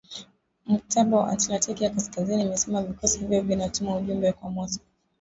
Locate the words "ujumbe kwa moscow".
3.95-4.83